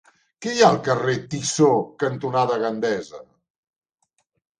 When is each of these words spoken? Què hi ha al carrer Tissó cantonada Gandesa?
Què 0.43 0.51
hi 0.53 0.61
ha 0.61 0.69
al 0.75 0.77
carrer 0.87 1.13
Tissó 1.33 1.67
cantonada 2.05 2.57
Gandesa? 2.65 3.21